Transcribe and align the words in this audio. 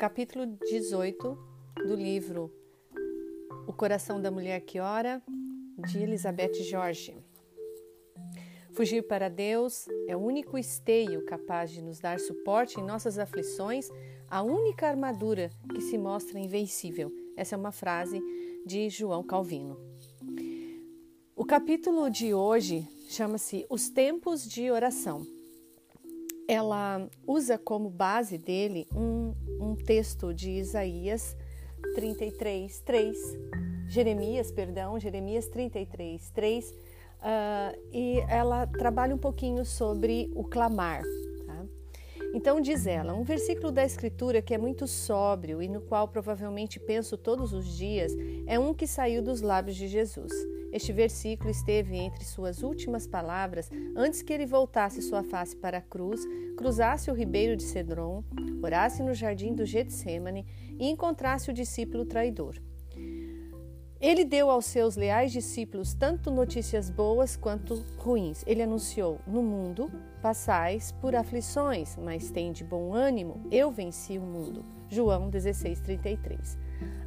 capítulo 0.00 0.46
18 0.46 1.38
do 1.86 1.94
livro 1.94 2.50
O 3.66 3.72
Coração 3.74 4.18
da 4.18 4.30
Mulher 4.30 4.62
que 4.62 4.80
Ora, 4.80 5.22
de 5.76 5.98
Elizabeth 5.98 6.54
George. 6.62 7.14
Fugir 8.72 9.06
para 9.06 9.28
Deus 9.28 9.86
é 10.08 10.16
o 10.16 10.20
único 10.20 10.56
esteio 10.56 11.22
capaz 11.26 11.70
de 11.70 11.82
nos 11.82 12.00
dar 12.00 12.18
suporte 12.18 12.80
em 12.80 12.82
nossas 12.82 13.18
aflições, 13.18 13.90
a 14.26 14.42
única 14.42 14.88
armadura 14.88 15.50
que 15.74 15.82
se 15.82 15.98
mostra 15.98 16.38
invencível. 16.38 17.12
Essa 17.36 17.54
é 17.54 17.58
uma 17.58 17.70
frase 17.70 18.22
de 18.64 18.88
João 18.88 19.22
Calvino. 19.22 19.78
O 21.36 21.44
capítulo 21.44 22.08
de 22.08 22.32
hoje 22.32 22.88
chama-se 23.10 23.66
Os 23.68 23.90
Tempos 23.90 24.48
de 24.48 24.70
Oração. 24.70 25.39
Ela 26.50 27.08
usa 27.24 27.56
como 27.56 27.88
base 27.88 28.36
dele 28.36 28.88
um, 28.92 29.32
um 29.60 29.76
texto 29.76 30.34
de 30.34 30.50
Isaías 30.50 31.36
33, 31.94 32.80
3, 32.80 33.16
Jeremias, 33.86 34.50
perdão, 34.50 34.98
Jeremias 34.98 35.46
33, 35.46 36.28
3, 36.30 36.70
uh, 36.70 36.74
e 37.92 38.18
ela 38.28 38.66
trabalha 38.66 39.14
um 39.14 39.18
pouquinho 39.18 39.64
sobre 39.64 40.28
o 40.34 40.42
clamar. 40.42 41.04
Tá? 41.46 41.64
Então, 42.34 42.60
diz 42.60 42.84
ela, 42.84 43.14
um 43.14 43.22
versículo 43.22 43.70
da 43.70 43.84
Escritura 43.84 44.42
que 44.42 44.52
é 44.52 44.58
muito 44.58 44.88
sóbrio 44.88 45.62
e 45.62 45.68
no 45.68 45.80
qual 45.80 46.08
provavelmente 46.08 46.80
penso 46.80 47.16
todos 47.16 47.52
os 47.52 47.76
dias 47.76 48.12
é 48.48 48.58
um 48.58 48.74
que 48.74 48.88
saiu 48.88 49.22
dos 49.22 49.40
lábios 49.40 49.76
de 49.76 49.86
Jesus. 49.86 50.32
Este 50.72 50.92
versículo 50.92 51.50
esteve 51.50 51.96
entre 51.96 52.24
suas 52.24 52.62
últimas 52.62 53.06
palavras 53.06 53.68
antes 53.96 54.22
que 54.22 54.32
ele 54.32 54.46
voltasse 54.46 55.02
sua 55.02 55.22
face 55.22 55.56
para 55.56 55.78
a 55.78 55.82
cruz, 55.82 56.20
cruzasse 56.56 57.10
o 57.10 57.14
ribeiro 57.14 57.56
de 57.56 57.64
Cedron, 57.64 58.22
orasse 58.62 59.02
no 59.02 59.14
jardim 59.14 59.54
do 59.54 59.64
Getsemane 59.64 60.46
e 60.78 60.88
encontrasse 60.88 61.50
o 61.50 61.54
discípulo 61.54 62.04
traidor. 62.04 62.54
Ele 64.00 64.24
deu 64.24 64.48
aos 64.48 64.64
seus 64.64 64.96
leais 64.96 65.30
discípulos 65.30 65.92
tanto 65.92 66.30
notícias 66.30 66.88
boas 66.88 67.36
quanto 67.36 67.84
ruins. 67.98 68.42
Ele 68.46 68.62
anunciou: 68.62 69.20
No 69.26 69.42
mundo 69.42 69.90
passais 70.22 70.90
por 70.90 71.14
aflições, 71.14 71.96
mas 71.96 72.30
tem 72.30 72.50
de 72.50 72.64
bom 72.64 72.94
ânimo, 72.94 73.46
eu 73.50 73.70
venci 73.70 74.16
o 74.16 74.22
mundo. 74.22 74.64
João 74.88 75.28
16:33. 75.28 76.56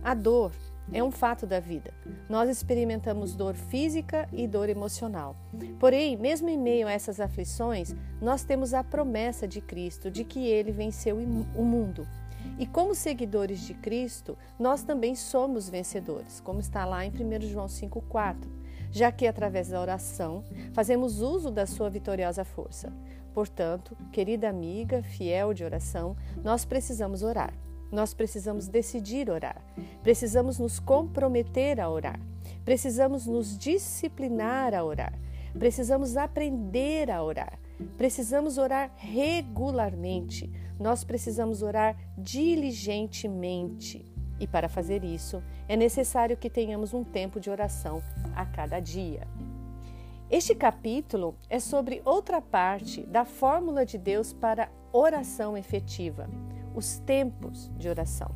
A 0.03 0.13
dor 0.13 0.51
é 0.91 1.03
um 1.03 1.11
fato 1.11 1.45
da 1.45 1.59
vida. 1.59 1.93
Nós 2.29 2.49
experimentamos 2.49 3.35
dor 3.35 3.55
física 3.55 4.27
e 4.31 4.47
dor 4.47 4.69
emocional. 4.69 5.35
Porém, 5.79 6.17
mesmo 6.17 6.49
em 6.49 6.57
meio 6.57 6.87
a 6.87 6.91
essas 6.91 7.19
aflições, 7.19 7.95
nós 8.21 8.43
temos 8.43 8.73
a 8.73 8.83
promessa 8.83 9.47
de 9.47 9.61
Cristo 9.61 10.11
de 10.11 10.23
que 10.23 10.45
ele 10.47 10.71
venceu 10.71 11.17
o 11.17 11.63
mundo. 11.63 12.07
E 12.59 12.67
como 12.67 12.93
seguidores 12.93 13.61
de 13.61 13.73
Cristo, 13.73 14.37
nós 14.59 14.83
também 14.83 15.15
somos 15.15 15.69
vencedores, 15.69 16.39
como 16.41 16.59
está 16.59 16.85
lá 16.85 17.05
em 17.05 17.09
1 17.09 17.41
João 17.47 17.67
5,4, 17.67 18.35
já 18.91 19.11
que 19.11 19.25
através 19.25 19.69
da 19.69 19.81
oração 19.81 20.43
fazemos 20.73 21.21
uso 21.21 21.49
da 21.49 21.65
sua 21.65 21.89
vitoriosa 21.89 22.43
força. 22.43 22.93
Portanto, 23.33 23.97
querida 24.11 24.47
amiga, 24.47 25.01
fiel 25.01 25.53
de 25.53 25.63
oração, 25.63 26.15
nós 26.43 26.63
precisamos 26.65 27.23
orar. 27.23 27.53
Nós 27.93 28.11
precisamos 28.11 28.67
decidir 28.67 29.29
orar. 29.29 29.61
Precisamos 30.01 30.57
nos 30.57 30.79
comprometer 30.79 31.79
a 31.79 31.87
orar. 31.87 32.19
Precisamos 32.65 33.27
nos 33.27 33.55
disciplinar 33.55 34.73
a 34.73 34.83
orar. 34.83 35.13
Precisamos 35.59 36.17
aprender 36.17 37.11
a 37.11 37.21
orar. 37.21 37.59
Precisamos 37.95 38.57
orar 38.57 38.91
regularmente. 38.97 40.51
Nós 40.79 41.03
precisamos 41.03 41.61
orar 41.61 41.95
diligentemente. 42.17 44.03
E 44.39 44.47
para 44.47 44.67
fazer 44.67 45.03
isso, 45.03 45.43
é 45.67 45.75
necessário 45.75 46.35
que 46.35 46.49
tenhamos 46.49 46.95
um 46.95 47.03
tempo 47.03 47.39
de 47.39 47.51
oração 47.51 48.01
a 48.35 48.43
cada 48.43 48.79
dia. 48.79 49.27
Este 50.31 50.55
capítulo 50.55 51.35
é 51.47 51.59
sobre 51.59 52.01
outra 52.03 52.41
parte 52.41 53.03
da 53.03 53.23
fórmula 53.23 53.85
de 53.85 53.99
Deus 53.99 54.33
para 54.33 54.67
oração 54.91 55.55
efetiva, 55.55 56.27
os 56.75 56.99
tempos 56.99 57.71
de 57.77 57.89
oração. 57.89 58.29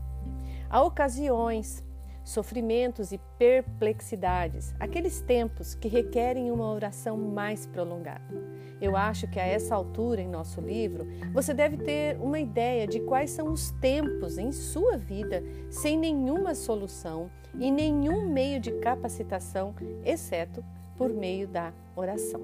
Há 0.70 0.82
ocasiões, 0.82 1.84
sofrimentos 2.24 3.14
e 3.14 3.20
perplexidades, 3.40 4.76
aqueles 4.80 5.22
tempos 5.22 5.74
que 5.74 5.88
requerem 5.88 6.52
uma 6.52 6.70
oração 6.70 7.18
mais 7.18 7.66
prolongada. 7.66 8.36
Eu 8.82 8.98
acho 8.98 9.28
que 9.28 9.40
a 9.40 9.46
essa 9.46 9.74
altura 9.74 10.22
em 10.22 10.28
nosso 10.28 10.60
livro, 10.60 11.08
você 11.34 11.54
deve 11.54 11.78
ter 11.78 12.18
uma 12.20 12.38
ideia 12.40 12.86
de 12.86 13.00
quais 13.00 13.32
são 13.32 13.52
os 13.52 13.72
tempos 13.72 14.38
em 14.38 14.52
sua 14.52 14.98
vida 14.98 15.42
sem 15.70 15.98
nenhuma 15.98 16.54
solução 16.54 17.32
e 17.58 17.72
nenhum 17.72 18.30
meio 18.30 18.60
de 18.60 18.74
capacitação, 18.74 19.74
exceto 20.04 20.64
por 20.98 21.14
meio 21.14 21.48
da 21.48 21.74
oração. 21.96 22.42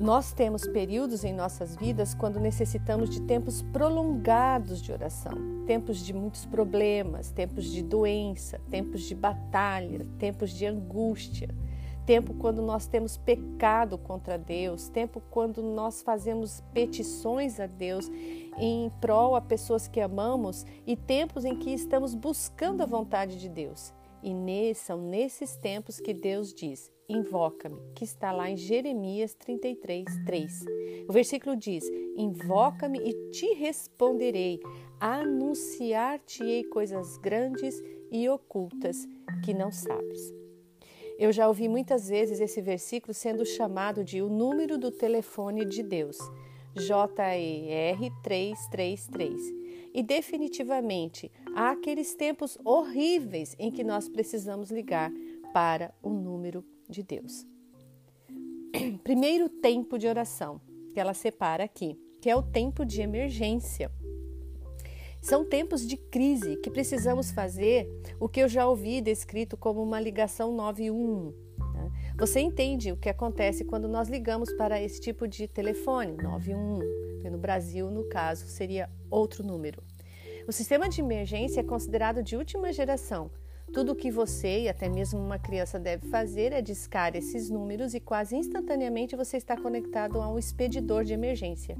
Nós 0.00 0.32
temos 0.32 0.66
períodos 0.66 1.24
em 1.24 1.32
nossas 1.34 1.76
vidas 1.76 2.14
quando 2.14 2.40
necessitamos 2.40 3.10
de 3.10 3.20
tempos 3.20 3.60
prolongados 3.60 4.80
de 4.80 4.90
oração, 4.90 5.34
tempos 5.66 5.98
de 5.98 6.14
muitos 6.14 6.46
problemas, 6.46 7.30
tempos 7.30 7.66
de 7.66 7.82
doença, 7.82 8.58
tempos 8.70 9.02
de 9.02 9.14
batalha, 9.14 10.06
tempos 10.18 10.52
de 10.52 10.64
angústia. 10.64 11.54
Tempo 12.06 12.32
quando 12.32 12.62
nós 12.62 12.86
temos 12.86 13.18
pecado 13.18 13.98
contra 13.98 14.38
Deus, 14.38 14.88
tempo 14.88 15.22
quando 15.30 15.62
nós 15.62 16.00
fazemos 16.00 16.62
petições 16.72 17.60
a 17.60 17.66
Deus 17.66 18.10
em 18.56 18.90
prol 19.02 19.36
a 19.36 19.40
pessoas 19.42 19.86
que 19.86 20.00
amamos. 20.00 20.64
E 20.86 20.96
tempos 20.96 21.44
em 21.44 21.54
que 21.54 21.74
estamos 21.74 22.14
buscando 22.14 22.82
a 22.82 22.86
vontade 22.86 23.38
de 23.38 23.50
Deus. 23.50 23.92
E 24.22 24.74
são 24.74 24.98
nesses 24.98 25.56
tempos 25.56 26.00
que 26.00 26.14
Deus 26.14 26.54
diz: 26.54 26.90
Invoca-me, 27.10 27.76
que 27.92 28.04
está 28.04 28.30
lá 28.30 28.48
em 28.48 28.56
Jeremias 28.56 29.34
33, 29.34 30.04
3. 30.24 30.64
O 31.08 31.12
versículo 31.12 31.56
diz: 31.56 31.84
Invoca-me 32.16 33.00
e 33.00 33.30
te 33.32 33.52
responderei, 33.54 34.60
anunciar-te-ei 35.00 36.62
coisas 36.62 37.16
grandes 37.16 37.82
e 38.12 38.28
ocultas 38.28 39.08
que 39.44 39.52
não 39.52 39.72
sabes. 39.72 40.32
Eu 41.18 41.32
já 41.32 41.48
ouvi 41.48 41.68
muitas 41.68 42.08
vezes 42.08 42.40
esse 42.40 42.62
versículo 42.62 43.12
sendo 43.12 43.44
chamado 43.44 44.04
de 44.04 44.22
o 44.22 44.28
número 44.28 44.78
do 44.78 44.92
telefone 44.92 45.64
de 45.64 45.82
Deus, 45.82 46.16
JER 46.76 47.98
333. 48.22 49.34
E 49.92 50.00
definitivamente 50.00 51.28
há 51.56 51.72
aqueles 51.72 52.14
tempos 52.14 52.56
horríveis 52.64 53.56
em 53.58 53.72
que 53.72 53.82
nós 53.82 54.08
precisamos 54.08 54.70
ligar 54.70 55.10
para 55.52 55.92
o 56.00 56.10
número 56.10 56.64
de 56.90 57.02
Deus. 57.02 57.46
Primeiro 59.02 59.48
tempo 59.48 59.98
de 59.98 60.06
oração, 60.06 60.60
que 60.92 61.00
ela 61.00 61.14
separa 61.14 61.64
aqui, 61.64 61.98
que 62.20 62.28
é 62.28 62.36
o 62.36 62.42
tempo 62.42 62.84
de 62.84 63.00
emergência. 63.00 63.90
São 65.22 65.44
tempos 65.44 65.86
de 65.86 65.96
crise 65.96 66.56
que 66.56 66.70
precisamos 66.70 67.30
fazer 67.30 67.86
o 68.18 68.28
que 68.28 68.40
eu 68.40 68.48
já 68.48 68.66
ouvi 68.66 69.00
descrito 69.00 69.56
como 69.56 69.82
uma 69.82 70.00
ligação 70.00 70.54
911. 70.54 71.36
Né? 71.74 71.90
Você 72.18 72.40
entende 72.40 72.90
o 72.90 72.96
que 72.96 73.08
acontece 73.08 73.64
quando 73.64 73.86
nós 73.86 74.08
ligamos 74.08 74.50
para 74.54 74.80
esse 74.80 75.00
tipo 75.00 75.28
de 75.28 75.46
telefone, 75.46 76.16
911. 76.16 77.30
No 77.30 77.38
Brasil, 77.38 77.90
no 77.90 78.04
caso, 78.08 78.46
seria 78.46 78.88
outro 79.10 79.44
número. 79.44 79.82
O 80.48 80.52
sistema 80.52 80.88
de 80.88 81.00
emergência 81.00 81.60
é 81.60 81.64
considerado 81.64 82.22
de 82.22 82.34
última 82.34 82.72
geração, 82.72 83.30
tudo 83.72 83.92
o 83.92 83.94
que 83.94 84.10
você 84.10 84.62
e 84.62 84.68
até 84.68 84.88
mesmo 84.88 85.20
uma 85.20 85.38
criança 85.38 85.78
deve 85.78 86.08
fazer 86.08 86.52
é 86.52 86.60
discar 86.60 87.14
esses 87.14 87.48
números 87.48 87.94
e 87.94 88.00
quase 88.00 88.36
instantaneamente 88.36 89.14
você 89.14 89.36
está 89.36 89.56
conectado 89.56 90.20
a 90.20 90.28
um 90.28 90.38
expedidor 90.38 91.04
de 91.04 91.12
emergência. 91.12 91.76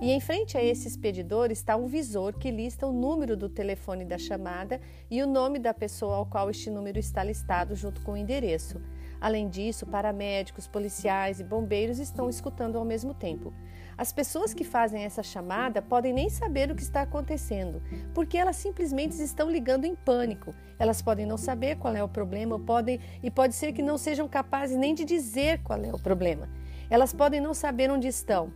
E 0.00 0.10
em 0.10 0.20
frente 0.20 0.56
a 0.56 0.64
esse 0.64 0.88
expedidor 0.88 1.50
está 1.50 1.76
um 1.76 1.86
visor 1.86 2.32
que 2.34 2.50
lista 2.50 2.86
o 2.86 2.92
número 2.92 3.36
do 3.36 3.48
telefone 3.48 4.04
da 4.04 4.16
chamada 4.16 4.80
e 5.10 5.22
o 5.22 5.26
nome 5.26 5.58
da 5.58 5.74
pessoa 5.74 6.16
ao 6.16 6.26
qual 6.26 6.48
este 6.48 6.70
número 6.70 6.98
está 6.98 7.22
listado 7.22 7.74
junto 7.74 8.00
com 8.02 8.12
o 8.12 8.16
endereço. 8.16 8.80
Além 9.20 9.48
disso, 9.48 9.86
paramédicos, 9.86 10.66
policiais 10.66 11.40
e 11.40 11.44
bombeiros 11.44 11.98
estão 11.98 12.28
escutando 12.28 12.76
ao 12.76 12.84
mesmo 12.84 13.12
tempo. 13.14 13.52
As 13.98 14.12
pessoas 14.12 14.52
que 14.52 14.62
fazem 14.62 15.04
essa 15.04 15.22
chamada 15.22 15.80
podem 15.80 16.12
nem 16.12 16.28
saber 16.28 16.70
o 16.70 16.74
que 16.74 16.82
está 16.82 17.00
acontecendo, 17.00 17.82
porque 18.12 18.36
elas 18.36 18.56
simplesmente 18.56 19.12
estão 19.22 19.50
ligando 19.50 19.86
em 19.86 19.94
pânico. 19.94 20.54
Elas 20.78 21.00
podem 21.00 21.24
não 21.24 21.38
saber 21.38 21.76
qual 21.78 21.96
é 21.96 22.04
o 22.04 22.08
problema, 22.08 22.60
podem 22.60 23.00
e 23.22 23.30
pode 23.30 23.54
ser 23.54 23.72
que 23.72 23.80
não 23.80 23.96
sejam 23.96 24.28
capazes 24.28 24.76
nem 24.76 24.94
de 24.94 25.02
dizer 25.02 25.62
qual 25.62 25.82
é 25.82 25.90
o 25.90 25.98
problema. 25.98 26.46
Elas 26.90 27.14
podem 27.14 27.40
não 27.40 27.54
saber 27.54 27.90
onde 27.90 28.06
estão, 28.06 28.52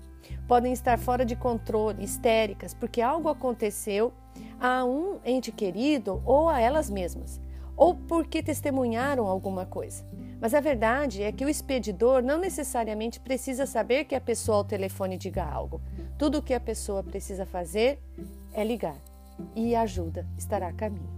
podem 0.46 0.74
estar 0.74 0.98
fora 0.98 1.24
de 1.24 1.34
controle, 1.34 2.04
histéricas, 2.04 2.74
porque 2.74 3.00
algo 3.00 3.30
aconteceu 3.30 4.12
a 4.60 4.84
um 4.84 5.20
ente 5.24 5.50
querido 5.50 6.22
ou 6.26 6.50
a 6.50 6.60
elas 6.60 6.90
mesmas, 6.90 7.40
ou 7.80 7.94
porque 7.94 8.42
testemunharam 8.42 9.26
alguma 9.26 9.64
coisa. 9.64 10.04
Mas 10.38 10.52
a 10.52 10.60
verdade 10.60 11.22
é 11.22 11.32
que 11.32 11.46
o 11.46 11.48
expedidor 11.48 12.22
não 12.22 12.38
necessariamente 12.38 13.18
precisa 13.18 13.64
saber 13.64 14.04
que 14.04 14.14
a 14.14 14.20
pessoa 14.20 14.58
ao 14.58 14.64
telefone 14.64 15.16
diga 15.16 15.42
algo. 15.42 15.80
Tudo 16.18 16.38
o 16.38 16.42
que 16.42 16.52
a 16.52 16.60
pessoa 16.60 17.02
precisa 17.02 17.46
fazer 17.46 17.98
é 18.52 18.62
ligar 18.62 18.98
e 19.56 19.74
a 19.74 19.80
ajuda 19.80 20.26
estará 20.36 20.68
a 20.68 20.72
caminho. 20.74 21.08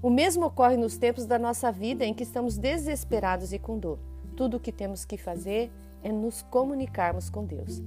O 0.00 0.10
mesmo 0.10 0.46
ocorre 0.46 0.76
nos 0.76 0.96
tempos 0.96 1.26
da 1.26 1.40
nossa 1.40 1.72
vida 1.72 2.04
em 2.04 2.14
que 2.14 2.22
estamos 2.22 2.56
desesperados 2.56 3.52
e 3.52 3.58
com 3.58 3.76
dor. 3.76 3.98
Tudo 4.36 4.58
o 4.58 4.60
que 4.60 4.70
temos 4.70 5.04
que 5.04 5.16
fazer 5.16 5.72
é 6.04 6.12
nos 6.12 6.42
comunicarmos 6.42 7.28
com 7.28 7.44
Deus. 7.44 7.82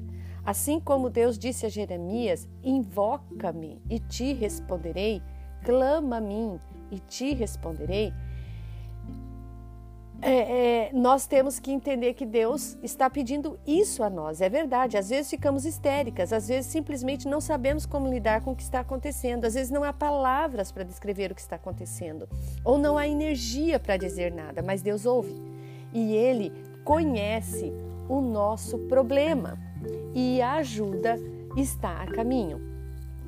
Assim 0.46 0.78
como 0.78 1.10
Deus 1.10 1.40
disse 1.40 1.66
a 1.66 1.70
Jeremias: 1.70 2.50
Invoca-me 2.62 3.82
e 3.90 3.98
te 3.98 4.34
responderei, 4.34 5.22
clama 5.64 6.18
a 6.18 6.22
mim 6.22 6.60
e 6.92 7.00
te 7.00 7.34
responderei 7.34 8.14
é, 10.22 10.88
é, 10.88 10.92
nós 10.94 11.28
temos 11.28 11.60
que 11.60 11.72
entender 11.72 12.14
que 12.16 12.26
Deus 12.26 12.78
está 12.82 13.10
pedindo 13.10 13.60
isso 13.68 14.02
a 14.04 14.10
nós. 14.10 14.42
É 14.42 14.50
verdade. 14.50 14.98
Às 14.98 15.10
vezes 15.10 15.30
ficamos 15.30 15.66
histéricas, 15.66 16.34
às 16.34 16.48
vezes 16.48 16.72
simplesmente 16.72 17.28
não 17.28 17.40
sabemos 17.40 17.86
como 17.86 18.10
lidar 18.10 18.42
com 18.42 18.52
o 18.52 18.56
que 18.56 18.64
está 18.64 18.80
acontecendo, 18.80 19.46
às 19.46 19.54
vezes 19.54 19.72
não 19.72 19.84
há 19.84 19.94
palavras 19.94 20.72
para 20.72 20.84
descrever 20.84 21.32
o 21.32 21.36
que 21.36 21.42
está 21.42 21.56
acontecendo, 21.56 22.28
ou 22.64 22.78
não 22.78 22.98
há 22.98 23.08
energia 23.08 23.80
para 23.80 23.98
dizer 23.98 24.32
nada, 24.32 24.62
mas 24.62 24.82
Deus 24.82 25.06
ouve 25.06 25.36
e 25.94 26.16
Ele 26.16 26.52
conhece 26.84 27.72
o 28.10 28.22
nosso 28.22 28.80
problema 28.88 29.58
e 30.16 30.42
a 30.42 30.56
ajuda 30.56 31.16
está 31.56 32.02
a 32.02 32.08
caminho. 32.08 32.77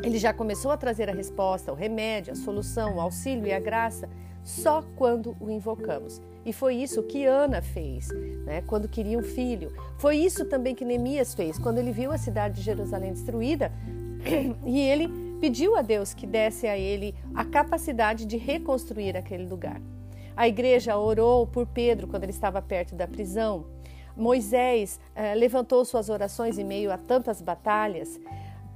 Ele 0.02 0.18
já 0.18 0.34
começou 0.34 0.72
a 0.72 0.78
trazer 0.78 1.10
a 1.10 1.14
resposta, 1.14 1.72
o 1.72 1.76
remédio, 1.76 2.34
a 2.34 2.36
solução, 2.36 2.96
o 2.96 3.02
auxílio 3.02 3.48
e 3.48 3.54
a 3.54 3.60
graça 3.60 4.10
só 4.44 4.84
quando 4.96 5.36
o 5.40 5.50
invocamos. 5.50 6.22
E 6.46 6.54
foi 6.54 6.76
isso 6.76 7.04
que 7.04 7.26
Ana 7.26 7.62
fez, 7.62 8.10
né, 8.46 8.64
quando 8.66 8.88
queria 8.88 9.18
um 9.18 9.24
filho. 9.24 9.72
Foi 9.98 10.18
isso 10.18 10.46
também 10.46 10.74
que 10.74 10.86
Neemias 10.86 11.34
fez, 11.34 11.60
quando 11.60 11.78
ele 11.78 11.92
viu 11.92 12.12
a 12.12 12.18
cidade 12.18 12.56
de 12.56 12.62
Jerusalém 12.62 13.14
destruída 13.14 13.72
e 14.66 14.80
ele 14.80 15.08
pediu 15.40 15.76
a 15.76 15.82
Deus 15.82 16.14
que 16.14 16.26
desse 16.26 16.68
a 16.68 16.78
ele 16.78 17.14
a 17.36 17.46
capacidade 17.46 18.26
de 18.26 18.38
reconstruir 18.38 19.16
aquele 19.16 19.46
lugar. 19.46 19.82
A 20.36 20.48
igreja 20.48 20.98
orou 20.98 21.46
por 21.46 21.68
Pedro 21.68 22.08
quando 22.08 22.24
ele 22.24 22.32
estava 22.32 22.62
perto 22.62 22.96
da 22.96 23.08
prisão. 23.08 23.66
Moisés 24.16 25.00
eh, 25.16 25.36
levantou 25.36 25.84
suas 25.86 26.10
orações 26.10 26.58
em 26.58 26.64
meio 26.64 26.92
a 26.92 26.98
tantas 26.98 27.42
batalhas. 27.42 28.20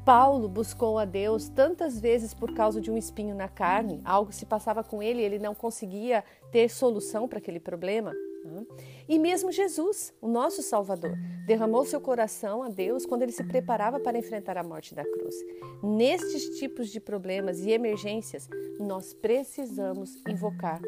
Paulo 0.06 0.50
buscou 0.50 1.00
a 1.00 1.06
Deus 1.06 1.48
tantas 1.48 1.98
vezes 1.98 2.34
por 2.34 2.54
causa 2.54 2.82
de 2.82 2.92
um 2.92 2.98
espinho 2.98 3.34
na 3.34 3.48
carne, 3.48 4.02
algo 4.04 4.34
se 4.34 4.46
passava 4.46 4.84
com 4.84 5.02
ele, 5.02 5.22
ele 5.22 5.40
não 5.40 5.56
conseguia 5.56 6.24
ter 6.52 6.70
solução 6.70 7.26
para 7.28 7.38
aquele 7.38 7.60
problema. 7.60 8.14
Né? 8.44 8.66
E 9.08 9.18
mesmo 9.18 9.50
Jesus, 9.50 10.14
o 10.22 10.28
nosso 10.28 10.62
Salvador, 10.62 11.16
derramou 11.48 11.86
seu 11.86 12.02
coração 12.02 12.62
a 12.62 12.68
Deus 12.68 13.06
quando 13.06 13.22
ele 13.22 13.32
se 13.32 13.46
preparava 13.46 13.98
para 13.98 14.18
enfrentar 14.18 14.58
a 14.58 14.64
morte 14.64 14.94
da 14.94 15.06
cruz. 15.06 15.36
Nestes 15.82 16.60
tipos 16.60 16.90
de 16.90 17.00
problemas 17.00 17.62
e 17.62 17.72
emergências, 17.72 18.50
nós 18.80 19.14
precisamos 19.14 20.22
invocar 20.28 20.82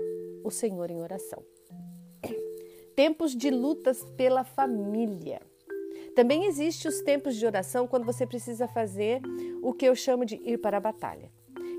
o 0.44 0.52
Senhor 0.52 0.92
em 0.92 1.02
oração. 1.02 1.42
Tempos 2.94 3.34
de 3.34 3.50
lutas 3.50 4.04
pela 4.18 4.44
família. 4.44 5.42
Também 6.16 6.46
existem 6.46 6.90
os 6.90 7.02
tempos 7.02 7.36
de 7.36 7.46
oração 7.46 7.86
quando 7.86 8.06
você 8.06 8.26
precisa 8.26 8.70
fazer 8.70 9.22
o 9.62 9.74
que 9.74 9.86
eu 9.86 9.94
chamo 9.94 10.26
de 10.26 10.36
ir 10.36 10.58
para 10.58 10.78
a 10.78 10.80
batalha. 10.80 11.30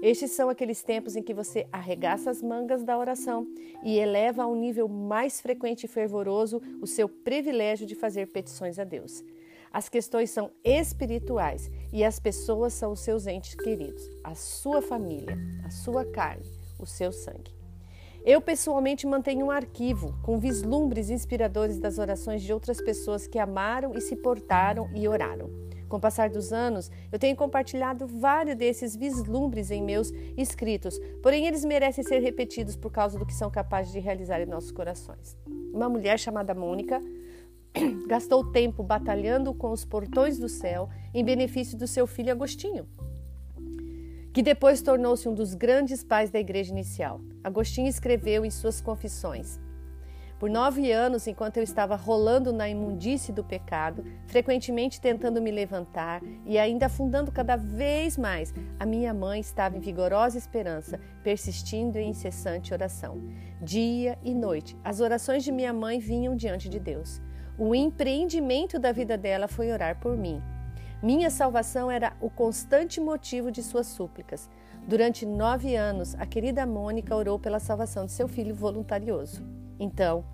Estes 0.02 0.32
são 0.32 0.50
aqueles 0.50 0.82
tempos 0.82 1.16
em 1.16 1.22
que 1.22 1.32
você 1.32 1.66
arregaça 1.72 2.30
as 2.30 2.42
mangas 2.42 2.84
da 2.84 2.98
oração 2.98 3.46
e 3.82 3.98
eleva 3.98 4.42
a 4.42 4.46
um 4.46 4.54
nível 4.54 4.86
mais 4.88 5.40
frequente 5.40 5.84
e 5.84 5.88
fervoroso 5.88 6.60
o 6.82 6.86
seu 6.86 7.08
privilégio 7.08 7.86
de 7.86 7.94
fazer 7.94 8.26
petições 8.26 8.78
a 8.78 8.84
Deus. 8.84 9.24
As 9.72 9.88
questões 9.88 10.30
são 10.30 10.50
espirituais 10.62 11.70
e 11.90 12.04
as 12.04 12.20
pessoas 12.20 12.74
são 12.74 12.92
os 12.92 13.00
seus 13.00 13.26
entes 13.26 13.54
queridos, 13.54 14.06
a 14.22 14.34
sua 14.34 14.82
família, 14.82 15.38
a 15.64 15.70
sua 15.70 16.04
carne, 16.04 16.46
o 16.78 16.84
seu 16.84 17.10
sangue. 17.10 17.55
Eu 18.26 18.40
pessoalmente 18.40 19.06
mantenho 19.06 19.46
um 19.46 19.50
arquivo 19.52 20.12
com 20.20 20.36
vislumbres 20.36 21.10
inspiradores 21.10 21.78
das 21.78 21.96
orações 21.96 22.42
de 22.42 22.52
outras 22.52 22.80
pessoas 22.80 23.28
que 23.28 23.38
amaram 23.38 23.92
e 23.94 24.00
se 24.00 24.16
portaram 24.16 24.90
e 24.92 25.06
oraram. 25.06 25.48
Com 25.88 25.98
o 25.98 26.00
passar 26.00 26.28
dos 26.28 26.52
anos, 26.52 26.90
eu 27.12 27.20
tenho 27.20 27.36
compartilhado 27.36 28.04
vários 28.04 28.56
desses 28.56 28.96
vislumbres 28.96 29.70
em 29.70 29.80
meus 29.80 30.10
escritos, 30.36 30.98
porém 31.22 31.46
eles 31.46 31.64
merecem 31.64 32.02
ser 32.02 32.18
repetidos 32.18 32.74
por 32.74 32.90
causa 32.90 33.16
do 33.16 33.24
que 33.24 33.32
são 33.32 33.48
capazes 33.48 33.92
de 33.92 34.00
realizar 34.00 34.40
em 34.40 34.46
nossos 34.46 34.72
corações. 34.72 35.38
Uma 35.72 35.88
mulher 35.88 36.18
chamada 36.18 36.52
Mônica 36.52 37.00
gastou 38.08 38.50
tempo 38.50 38.82
batalhando 38.82 39.54
com 39.54 39.70
os 39.70 39.84
portões 39.84 40.36
do 40.36 40.48
céu 40.48 40.88
em 41.14 41.24
benefício 41.24 41.78
do 41.78 41.86
seu 41.86 42.08
filho 42.08 42.32
Agostinho 42.32 42.88
que 44.36 44.42
depois 44.42 44.82
tornou-se 44.82 45.26
um 45.26 45.32
dos 45.32 45.54
grandes 45.54 46.04
pais 46.04 46.30
da 46.30 46.38
igreja 46.38 46.70
inicial. 46.70 47.22
Agostinho 47.42 47.88
escreveu 47.88 48.44
em 48.44 48.50
suas 48.50 48.82
confissões: 48.82 49.58
Por 50.38 50.50
nove 50.50 50.92
anos, 50.92 51.26
enquanto 51.26 51.56
eu 51.56 51.62
estava 51.62 51.96
rolando 51.96 52.52
na 52.52 52.68
imundície 52.68 53.32
do 53.32 53.42
pecado, 53.42 54.04
frequentemente 54.26 55.00
tentando 55.00 55.40
me 55.40 55.50
levantar 55.50 56.20
e 56.44 56.58
ainda 56.58 56.84
afundando 56.84 57.32
cada 57.32 57.56
vez 57.56 58.18
mais, 58.18 58.52
a 58.78 58.84
minha 58.84 59.14
mãe 59.14 59.40
estava 59.40 59.74
em 59.74 59.80
vigorosa 59.80 60.36
esperança, 60.36 61.00
persistindo 61.24 61.96
em 61.96 62.10
incessante 62.10 62.74
oração. 62.74 63.18
Dia 63.62 64.18
e 64.22 64.34
noite, 64.34 64.76
as 64.84 65.00
orações 65.00 65.44
de 65.44 65.50
minha 65.50 65.72
mãe 65.72 65.98
vinham 65.98 66.36
diante 66.36 66.68
de 66.68 66.78
Deus. 66.78 67.22
O 67.56 67.74
empreendimento 67.74 68.78
da 68.78 68.92
vida 68.92 69.16
dela 69.16 69.48
foi 69.48 69.72
orar 69.72 69.98
por 69.98 70.14
mim. 70.14 70.42
Minha 71.02 71.30
salvação 71.30 71.90
era 71.90 72.16
o 72.20 72.30
constante 72.30 73.00
motivo 73.00 73.50
de 73.50 73.62
suas 73.62 73.86
súplicas. 73.86 74.48
Durante 74.88 75.26
nove 75.26 75.76
anos, 75.76 76.14
a 76.14 76.24
querida 76.24 76.64
Mônica 76.64 77.14
orou 77.14 77.38
pela 77.38 77.58
salvação 77.58 78.06
de 78.06 78.12
seu 78.12 78.26
filho 78.26 78.54
voluntarioso. 78.54 79.42
Então, 79.78 80.24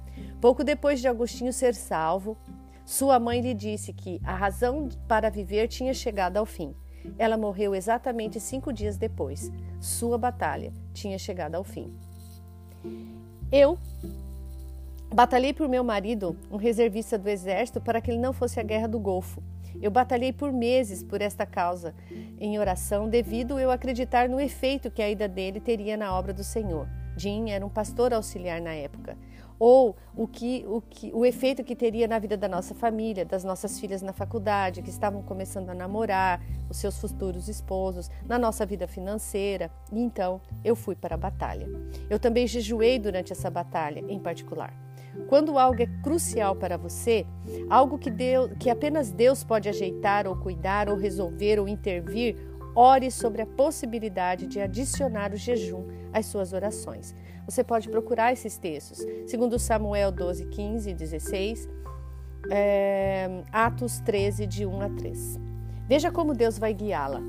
pouco 0.41 0.63
depois 0.63 1.01
de 1.01 1.09
Agostinho 1.09 1.53
ser 1.53 1.75
salvo, 1.75 2.37
sua 2.85 3.19
mãe 3.19 3.41
lhe 3.41 3.55
disse 3.55 3.93
que 3.93 4.21
a 4.25 4.35
razão 4.35 4.89
para 5.09 5.31
viver 5.31 5.69
tinha 5.69 5.95
chegado 5.95 6.37
ao 6.37 6.47
fim. 6.47 6.75
Ela 7.19 7.37
morreu 7.37 7.75
exatamente 7.75 8.39
cinco 8.39 8.73
dias 8.73 8.97
depois. 8.97 9.51
Sua 9.81 10.17
batalha 10.17 10.73
tinha 10.93 11.19
chegado 11.19 11.57
ao 11.57 11.65
fim. 11.65 11.93
Eu 13.51 13.79
batalhei 15.13 15.53
por 15.53 15.69
meu 15.69 15.83
marido, 15.83 16.37
um 16.51 16.57
reservista 16.57 17.19
do 17.19 17.29
exército, 17.29 17.81
para 17.81 18.01
que 18.01 18.11
ele 18.11 18.21
não 18.21 18.33
fosse 18.33 18.61
à 18.61 18.63
guerra 18.63 18.87
do 18.87 19.01
Golfo. 19.01 19.43
Eu 19.81 19.91
batalhei 19.91 20.33
por 20.33 20.53
meses 20.53 21.03
por 21.03 21.21
esta 21.21 21.47
causa 21.47 21.95
em 22.39 22.59
oração, 22.59 23.09
devido 23.09 23.59
eu 23.59 23.71
acreditar 23.71 24.29
no 24.29 24.41
efeito 24.41 24.91
que 24.91 25.03
a 25.03 25.11
ida 25.11 25.29
dele 25.29 25.61
teria 25.61 25.97
na 25.97 26.17
obra 26.17 26.33
do 26.33 26.45
Senhor. 26.45 26.89
Jim 27.17 27.51
era 27.51 27.65
um 27.65 27.69
pastor 27.69 28.13
auxiliar 28.13 28.61
na 28.61 28.75
época. 28.75 29.17
Ou 29.59 29.97
o, 30.17 30.27
que, 30.27 30.65
o, 30.67 30.81
que, 30.81 31.13
o 31.15 31.25
efeito 31.25 31.63
que 31.63 31.77
teria 31.77 32.09
na 32.09 32.19
vida 32.19 32.37
da 32.37 32.49
nossa 32.49 32.75
família, 32.75 33.25
das 33.25 33.45
nossas 33.45 33.79
filhas 33.79 34.03
na 34.03 34.13
faculdade, 34.13 34.83
que 34.83 34.91
estavam 34.91 35.23
começando 35.23 35.71
a 35.71 35.75
namorar, 35.75 36.41
os 36.69 36.79
seus 36.79 36.99
futuros 36.99 37.49
esposos, 37.49 38.11
na 38.27 38.39
nossa 38.39 38.67
vida 38.67 38.89
financeira. 38.89 39.71
E 39.93 40.01
então 40.01 40.41
eu 40.65 40.75
fui 40.75 40.97
para 40.97 41.15
a 41.15 41.19
batalha. 41.19 41.69
Eu 42.11 42.19
também 42.19 42.47
jejuei 42.47 42.99
durante 42.99 43.33
essa 43.33 43.49
batalha, 43.49 44.01
em 44.09 44.19
particular. 44.19 44.75
Quando 45.29 45.59
algo 45.59 45.83
é 45.83 45.87
crucial 46.03 46.57
para 46.57 46.77
você, 46.77 47.27
algo 47.69 47.99
que, 47.99 48.11
Deus, 48.11 48.51
que 48.59 48.71
apenas 48.71 49.11
Deus 49.11 49.45
pode 49.45 49.69
ajeitar 49.69 50.27
ou 50.27 50.37
cuidar 50.37 50.89
ou 50.89 50.97
resolver 50.97 51.59
ou 51.59 51.69
intervir, 51.69 52.37
ore 52.75 53.11
sobre 53.11 53.43
a 53.43 53.47
possibilidade 53.47 54.47
de 54.47 54.61
adicionar 54.61 55.33
o 55.33 55.37
jejum 55.37 55.87
às 56.13 56.27
suas 56.27 56.53
orações. 56.53 57.15
Você 57.47 57.63
pode 57.63 57.89
procurar 57.89 58.33
esses 58.33 58.57
textos, 58.57 59.05
segundo 59.27 59.59
Samuel 59.59 60.11
12, 60.11 60.47
15 60.47 60.91
e 60.91 60.95
16, 60.95 61.69
é, 62.51 63.43
Atos 63.53 64.01
13, 64.01 64.47
de 64.47 64.65
1 64.65 64.81
a 64.81 64.89
3. 64.89 65.41
Veja 65.89 66.11
como 66.11 66.35
Deus 66.35 66.59
vai 66.59 66.73
guiá-la. 66.73 67.21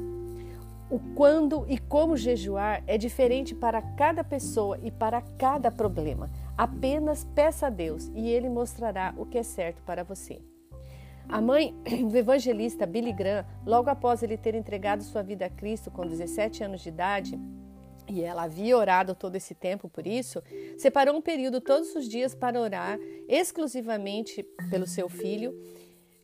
O 0.90 1.00
quando 1.16 1.66
e 1.68 1.78
como 1.78 2.16
jejuar 2.16 2.84
é 2.86 2.98
diferente 2.98 3.56
para 3.56 3.82
cada 3.82 4.24
pessoa 4.24 4.78
e 4.84 4.92
para 4.92 5.22
cada 5.22 5.72
problema. 5.72 6.30
Apenas 6.58 7.24
peça 7.36 7.68
a 7.68 7.70
Deus 7.70 8.12
e 8.14 8.30
Ele 8.30 8.48
mostrará 8.48 9.14
o 9.18 9.26
que 9.26 9.38
é 9.38 9.44
certo 9.44 9.82
para 9.84 10.04
você. 10.04 10.40
A 11.28 11.42
mãe 11.42 11.74
do 12.10 12.16
evangelista 12.16 12.86
Billy 12.86 13.14
Graham, 13.14 13.46
logo 13.66 13.90
após 13.90 14.22
ele 14.22 14.38
ter 14.38 14.56
entregado 14.56 15.04
sua 15.04 15.22
vida 15.22 15.46
a 15.46 15.50
Cristo 15.50 15.90
com 15.90 16.06
17 16.06 16.64
anos 16.64 16.82
de 16.82 16.90
idade, 16.90 17.40
e 18.08 18.22
ela 18.22 18.44
havia 18.44 18.78
orado 18.78 19.16
todo 19.16 19.36
esse 19.36 19.56
tempo 19.56 19.88
por 19.88 20.06
isso, 20.06 20.44
separou 20.78 21.16
um 21.16 21.22
período 21.22 21.62
todos 21.62 21.96
os 21.96 22.08
dias 22.08 22.36
para 22.36 22.60
orar 22.60 23.00
exclusivamente 23.30 24.44
pelo 24.70 24.86
seu 24.86 25.08
filho 25.08 25.58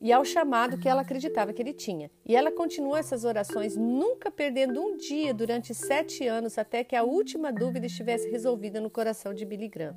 e 0.01 0.11
ao 0.11 0.25
chamado 0.25 0.77
que 0.77 0.89
ela 0.89 1.01
acreditava 1.01 1.53
que 1.53 1.61
ele 1.61 1.73
tinha. 1.73 2.11
E 2.25 2.35
ela 2.35 2.51
continuou 2.51 2.97
essas 2.97 3.23
orações, 3.23 3.77
nunca 3.77 4.29
perdendo 4.29 4.81
um 4.81 4.97
dia 4.97 5.33
durante 5.33 5.73
sete 5.73 6.27
anos, 6.27 6.57
até 6.57 6.83
que 6.83 6.95
a 6.95 7.03
última 7.03 7.51
dúvida 7.51 7.85
estivesse 7.85 8.29
resolvida 8.29 8.81
no 8.81 8.89
coração 8.89 9.33
de 9.33 9.45
Billy 9.45 9.69
Graham 9.69 9.95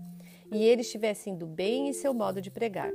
e 0.53 0.65
ele 0.65 0.83
estivesse 0.83 1.31
indo 1.31 1.47
bem 1.47 1.89
em 1.89 1.93
seu 1.93 2.13
modo 2.13 2.41
de 2.41 2.51
pregar. 2.51 2.91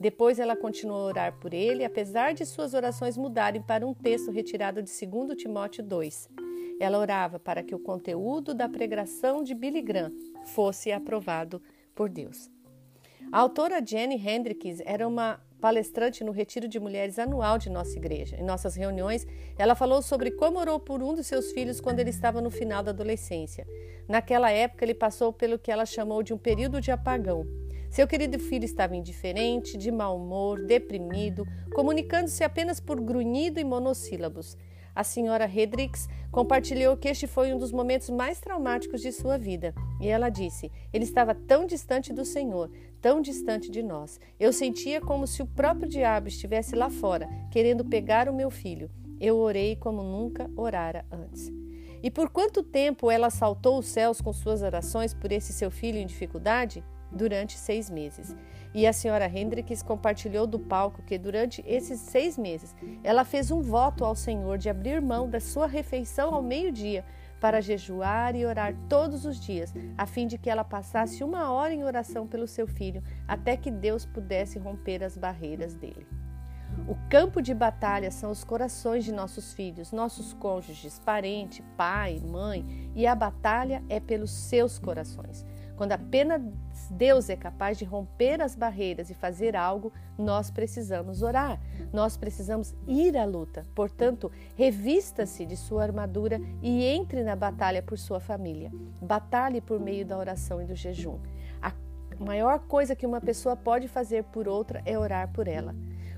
Depois 0.00 0.38
ela 0.38 0.56
continuou 0.56 1.02
a 1.02 1.04
orar 1.04 1.38
por 1.38 1.54
ele, 1.54 1.84
apesar 1.84 2.34
de 2.34 2.44
suas 2.44 2.74
orações 2.74 3.16
mudarem 3.16 3.62
para 3.62 3.86
um 3.86 3.94
texto 3.94 4.30
retirado 4.30 4.82
de 4.82 4.90
2 4.90 5.36
Timóteo 5.36 5.84
2. 5.84 6.28
ela 6.80 6.98
orava 6.98 7.38
para 7.38 7.62
que 7.62 7.74
o 7.74 7.78
conteúdo 7.78 8.52
da 8.52 8.68
pregação 8.68 9.44
de 9.44 9.54
Billy 9.54 9.80
Graham 9.80 10.10
fosse 10.46 10.90
aprovado 10.90 11.62
por 11.94 12.08
Deus. 12.08 12.50
A 13.30 13.38
autora 13.38 13.84
Jenny 13.84 14.16
Hendricks 14.16 14.80
era 14.84 15.06
uma 15.06 15.40
palestrante 15.62 16.24
no 16.24 16.32
retiro 16.32 16.66
de 16.66 16.80
mulheres 16.80 17.20
anual 17.20 17.56
de 17.56 17.70
nossa 17.70 17.96
igreja. 17.96 18.36
Em 18.36 18.42
nossas 18.42 18.74
reuniões, 18.74 19.24
ela 19.56 19.76
falou 19.76 20.02
sobre 20.02 20.32
como 20.32 20.58
orou 20.58 20.80
por 20.80 21.00
um 21.00 21.14
dos 21.14 21.28
seus 21.28 21.52
filhos 21.52 21.80
quando 21.80 22.00
ele 22.00 22.10
estava 22.10 22.40
no 22.40 22.50
final 22.50 22.82
da 22.82 22.90
adolescência. 22.90 23.64
Naquela 24.08 24.50
época, 24.50 24.84
ele 24.84 24.92
passou 24.92 25.32
pelo 25.32 25.60
que 25.60 25.70
ela 25.70 25.86
chamou 25.86 26.20
de 26.20 26.34
um 26.34 26.38
período 26.38 26.80
de 26.80 26.90
apagão. 26.90 27.46
Seu 27.88 28.08
querido 28.08 28.40
filho 28.40 28.64
estava 28.64 28.96
indiferente, 28.96 29.78
de 29.78 29.92
mau 29.92 30.16
humor, 30.16 30.66
deprimido, 30.66 31.46
comunicando-se 31.72 32.42
apenas 32.42 32.80
por 32.80 33.00
grunhido 33.00 33.60
e 33.60 33.64
monossílabos. 33.64 34.56
A 34.94 35.04
senhora 35.04 35.46
Hendricks 35.46 36.08
compartilhou 36.30 36.96
que 36.96 37.08
este 37.08 37.26
foi 37.26 37.52
um 37.52 37.58
dos 37.58 37.72
momentos 37.72 38.10
mais 38.10 38.40
traumáticos 38.40 39.00
de 39.00 39.12
sua 39.12 39.38
vida. 39.38 39.74
E 40.00 40.08
ela 40.08 40.28
disse: 40.28 40.70
Ele 40.92 41.04
estava 41.04 41.34
tão 41.34 41.66
distante 41.66 42.12
do 42.12 42.24
Senhor, 42.24 42.70
tão 43.02 43.20
distante 43.20 43.68
de 43.68 43.82
nós. 43.82 44.20
Eu 44.38 44.52
sentia 44.52 45.00
como 45.00 45.26
se 45.26 45.42
o 45.42 45.46
próprio 45.46 45.88
diabo 45.88 46.28
estivesse 46.28 46.76
lá 46.76 46.88
fora, 46.88 47.28
querendo 47.50 47.84
pegar 47.84 48.28
o 48.28 48.34
meu 48.34 48.48
filho. 48.48 48.88
Eu 49.20 49.36
orei 49.36 49.74
como 49.74 50.02
nunca 50.02 50.48
orara 50.56 51.04
antes. 51.10 51.52
E 52.00 52.10
por 52.10 52.30
quanto 52.30 52.62
tempo 52.62 53.10
ela 53.10 53.28
saltou 53.28 53.78
os 53.78 53.86
céus 53.86 54.20
com 54.20 54.32
suas 54.32 54.62
orações 54.62 55.12
por 55.12 55.30
esse 55.32 55.52
seu 55.52 55.70
filho 55.70 55.98
em 55.98 56.06
dificuldade? 56.06 56.82
Durante 57.10 57.58
seis 57.58 57.90
meses. 57.90 58.34
E 58.74 58.86
a 58.86 58.92
senhora 58.92 59.26
Hendricks 59.28 59.82
compartilhou 59.82 60.46
do 60.46 60.58
palco 60.58 61.02
que 61.02 61.18
durante 61.18 61.62
esses 61.66 62.00
seis 62.00 62.38
meses 62.38 62.74
ela 63.04 63.24
fez 63.24 63.50
um 63.50 63.60
voto 63.60 64.04
ao 64.04 64.14
Senhor 64.14 64.56
de 64.56 64.70
abrir 64.70 65.02
mão 65.02 65.28
da 65.28 65.38
sua 65.38 65.66
refeição 65.66 66.34
ao 66.34 66.42
meio-dia 66.42 67.04
para 67.42 67.60
jejuar 67.60 68.36
e 68.36 68.46
orar 68.46 68.72
todos 68.88 69.26
os 69.26 69.40
dias, 69.40 69.74
a 69.98 70.06
fim 70.06 70.28
de 70.28 70.38
que 70.38 70.48
ela 70.48 70.62
passasse 70.62 71.24
uma 71.24 71.50
hora 71.50 71.74
em 71.74 71.82
oração 71.82 72.24
pelo 72.24 72.46
seu 72.46 72.68
filho, 72.68 73.02
até 73.26 73.56
que 73.56 73.68
Deus 73.68 74.06
pudesse 74.06 74.60
romper 74.60 75.02
as 75.02 75.18
barreiras 75.18 75.74
dele. 75.74 76.06
O 76.86 76.94
campo 77.10 77.42
de 77.42 77.52
batalha 77.52 78.12
são 78.12 78.30
os 78.30 78.44
corações 78.44 79.04
de 79.04 79.10
nossos 79.10 79.52
filhos, 79.54 79.90
nossos 79.90 80.32
cônjuges, 80.32 81.00
parente, 81.00 81.64
pai, 81.76 82.20
mãe, 82.20 82.92
e 82.94 83.08
a 83.08 83.14
batalha 83.14 83.82
é 83.88 83.98
pelos 83.98 84.30
seus 84.30 84.78
corações. 84.78 85.44
Quando 85.76 85.90
apenas 85.90 86.40
Deus 86.92 87.30
é 87.30 87.36
capaz 87.36 87.78
de 87.78 87.86
romper 87.86 88.42
as 88.42 88.54
barreiras 88.54 89.08
e 89.08 89.14
fazer 89.14 89.56
algo, 89.56 89.90
nós 90.18 90.50
precisamos 90.50 91.22
orar. 91.22 91.58
Nós 91.90 92.18
precisamos 92.18 92.74
ir 92.86 93.16
à 93.16 93.24
luta. 93.24 93.64
Portanto, 93.74 94.30
revista-se 94.54 95.46
de 95.46 95.56
sua 95.56 95.84
armadura 95.84 96.38
e 96.60 96.84
entre 96.84 97.22
na 97.22 97.34
batalha 97.34 97.82
por 97.82 97.98
sua 97.98 98.20
família. 98.20 98.70
Batalhe 99.00 99.62
por 99.62 99.80
meio 99.80 100.04
da 100.04 100.18
oração 100.18 100.60
e 100.60 100.66
do 100.66 100.74
jejum. 100.74 101.18
A 101.62 101.72
maior 102.22 102.58
coisa 102.58 102.94
que 102.94 103.06
uma 103.06 103.22
pessoa 103.22 103.56
pode 103.56 103.88
fazer 103.88 104.24
por 104.24 104.46
outra 104.46 104.82
é 104.84 104.98
orar 104.98 105.32
por 105.32 105.48
ela. 105.48 105.74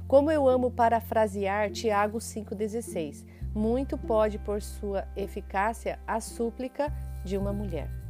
Como 0.09 0.29
eu 0.29 0.49
amo 0.49 0.73
parafrasear 0.73 1.71
Tiago 1.71 2.19
5,16: 2.19 3.25
muito 3.55 3.97
pode, 3.97 4.41
por 4.41 4.61
sua 4.61 5.07
eficácia, 5.15 6.01
a 6.05 6.21
súplica 6.21 6.93
de 7.25 7.39
uma 7.39 7.53
mulher. 7.53 8.04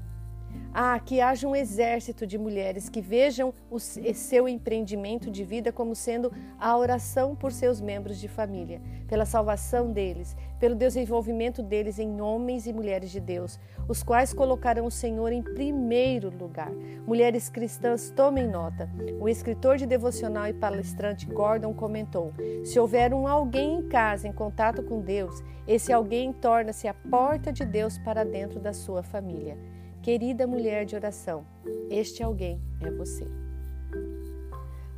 Ah, 0.76 0.99
que 0.99 1.21
haja 1.21 1.47
um 1.47 1.54
exército 1.54 2.26
de 2.26 2.37
mulheres 2.37 2.88
que 2.88 3.00
vejam 3.00 3.54
o 3.71 3.78
seu 3.78 4.49
empreendimento 4.49 5.31
de 5.31 5.45
vida 5.45 5.71
como 5.71 5.95
sendo 5.95 6.33
a 6.59 6.76
oração 6.76 7.37
por 7.37 7.52
seus 7.52 7.81
membros 7.81 8.21
de 8.21 8.26
família, 8.26 8.83
pela 9.07 9.25
salvação 9.25 9.93
deles, 9.93 10.37
pelo 10.59 10.75
desenvolvimento 10.75 11.62
deles 11.62 12.00
em 12.00 12.21
homens 12.21 12.66
e 12.66 12.73
mulheres 12.73 13.12
de 13.12 13.21
Deus, 13.21 13.57
os 13.88 14.02
quais 14.02 14.33
colocarão 14.33 14.87
o 14.87 14.90
Senhor 14.90 15.31
em 15.31 15.43
primeiro 15.43 16.28
lugar. 16.28 16.73
Mulheres 17.07 17.49
cristãs, 17.49 18.11
tomem 18.11 18.49
nota. 18.49 18.90
O 19.21 19.28
escritor 19.28 19.76
de 19.76 19.87
devocional 19.87 20.49
e 20.49 20.52
palestrante 20.52 21.26
Gordon 21.26 21.73
comentou: 21.73 22.33
se 22.64 22.81
houver 22.81 23.14
um 23.14 23.28
alguém 23.28 23.78
em 23.78 23.88
casa 23.88 24.26
em 24.26 24.33
contato 24.33 24.83
com 24.83 25.00
Deus, 25.00 25.40
esse 25.69 25.93
alguém 25.93 26.33
torna-se 26.33 26.88
a 26.88 26.95
porta 26.95 27.52
de 27.52 27.64
Deus 27.64 27.97
para 27.97 28.25
dentro 28.25 28.59
da 28.59 28.73
sua 28.73 29.04
família. 29.04 29.57
Querida 30.04 30.46
mulher 30.46 30.84
de 30.84 30.94
oração, 30.94 31.46
este 31.88 32.23
alguém 32.23 32.61
é 32.78 32.90
você. 32.90 33.26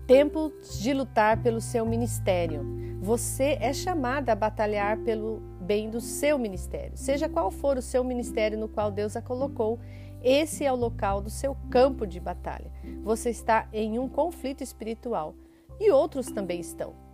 Tempo 0.05 0.53
de 0.81 0.93
lutar 0.93 1.41
pelo 1.45 1.61
seu 1.61 1.87
ministério. 1.87 2.67
Você 3.01 3.57
é 3.61 3.73
chamada 3.73 4.33
a 4.33 4.35
batalhar 4.35 4.99
pelo 5.05 5.39
bem 5.61 5.89
do 5.89 6.01
seu 6.01 6.37
ministério. 6.37 6.97
Seja 6.97 7.29
qual 7.29 7.53
for 7.53 7.79
o 7.79 7.83
seu 7.83 8.03
ministério 8.03 8.59
no 8.59 8.69
qual 8.69 8.91
Deus 8.91 9.15
a 9.15 9.23
colocou, 9.23 9.79
esse 10.25 10.65
é 10.65 10.73
o 10.73 10.77
local 10.77 11.21
do 11.21 11.31
seu 11.31 11.57
campo 11.71 12.05
de 12.05 12.19
batalha. 12.19 12.73
Você 13.05 13.31
está 13.31 13.69
em 13.73 14.01
um 14.01 14.09
conflito 14.09 14.65
espiritual 14.65 15.37
e 15.79 15.89
outros 15.89 16.33
também 16.33 16.59
estão. 16.59 17.06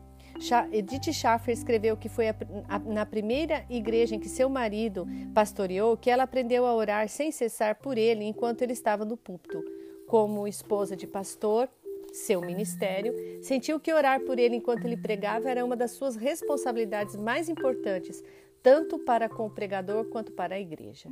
Edith 0.73 1.13
Schaffer 1.13 1.53
escreveu 1.53 1.97
que 1.97 2.09
foi 2.09 2.29
a, 2.29 2.35
a, 2.69 2.79
na 2.79 3.07
primeira 3.07 3.65
igreja 3.71 4.15
em 4.15 4.21
que 4.21 4.29
seu 4.29 4.49
marido 4.49 5.07
pastoreou 5.35 5.97
que 5.97 6.11
ela 6.11 6.25
aprendeu 6.25 6.67
a 6.67 6.75
orar 6.75 7.09
sem 7.09 7.31
cessar 7.31 7.77
por 7.77 7.97
ele 7.97 8.25
enquanto 8.25 8.63
ele 8.63 8.73
estava 8.73 9.05
no 9.05 9.17
púlpito. 9.17 9.63
Como 10.07 10.47
esposa 10.47 10.97
de 10.97 11.07
pastor, 11.07 11.69
seu 12.13 12.41
ministério, 12.41 13.15
sentiu 13.43 13.81
que 13.81 13.93
orar 13.93 14.21
por 14.21 14.39
ele 14.39 14.57
enquanto 14.57 14.85
ele 14.85 14.97
pregava 14.97 15.49
era 15.49 15.65
uma 15.65 15.77
das 15.77 15.93
suas 15.93 16.17
responsabilidades 16.17 17.17
mais 17.17 17.49
importantes, 17.49 18.23
tanto 18.63 18.99
para 18.99 19.29
com 19.29 19.47
o 19.47 19.51
pregador 19.51 20.05
quanto 20.07 20.33
para 20.33 20.57
a 20.57 20.61
igreja. 20.61 21.09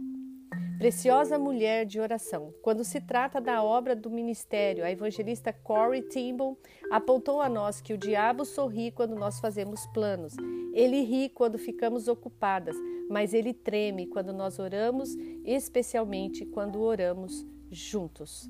Preciosa 0.80 1.38
mulher 1.38 1.84
de 1.84 2.00
oração. 2.00 2.54
Quando 2.62 2.84
se 2.84 3.02
trata 3.02 3.38
da 3.38 3.62
obra 3.62 3.94
do 3.94 4.08
ministério, 4.08 4.82
a 4.82 4.90
evangelista 4.90 5.52
Corey 5.52 6.00
Timball 6.00 6.56
apontou 6.90 7.42
a 7.42 7.50
nós 7.50 7.82
que 7.82 7.92
o 7.92 7.99
diabo 7.99 8.46
sorri 8.46 8.90
quando 8.90 9.14
nós 9.14 9.38
fazemos 9.40 9.87
planos. 9.88 10.34
Ele 10.72 11.02
ri 11.02 11.28
quando 11.28 11.58
ficamos 11.58 12.08
ocupadas, 12.08 12.75
mas 13.10 13.34
ele 13.34 13.52
treme 13.52 14.06
quando 14.06 14.32
nós 14.32 14.58
oramos, 14.58 15.14
especialmente 15.44 16.46
quando 16.46 16.80
oramos 16.80 17.46
juntos. 17.70 18.49